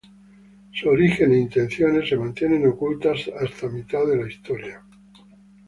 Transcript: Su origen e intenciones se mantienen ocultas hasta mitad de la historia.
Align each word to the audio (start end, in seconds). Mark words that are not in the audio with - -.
Su 0.71 0.89
origen 0.89 1.31
e 1.31 1.37
intenciones 1.41 2.09
se 2.09 2.17
mantienen 2.17 2.65
ocultas 2.65 3.29
hasta 3.39 3.69
mitad 3.69 4.03
de 4.07 4.15
la 4.17 4.27
historia. 4.27 4.83